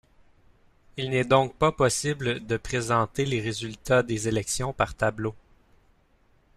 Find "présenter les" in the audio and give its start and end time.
2.57-3.39